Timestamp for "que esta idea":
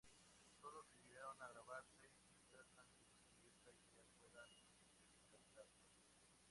3.39-4.03